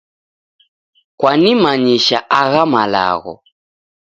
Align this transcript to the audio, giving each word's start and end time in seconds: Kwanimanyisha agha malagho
Kwanimanyisha 1.19 2.17
agha 2.41 2.63
malagho 2.73 3.33